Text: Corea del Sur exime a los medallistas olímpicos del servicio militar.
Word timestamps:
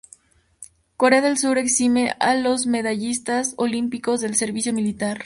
Corea 0.97 1.21
del 1.21 1.37
Sur 1.37 1.59
exime 1.59 2.15
a 2.19 2.33
los 2.33 2.65
medallistas 2.65 3.53
olímpicos 3.57 4.19
del 4.21 4.33
servicio 4.35 4.73
militar. 4.73 5.19